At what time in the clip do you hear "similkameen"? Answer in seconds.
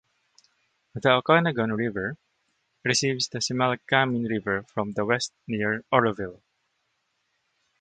3.37-4.27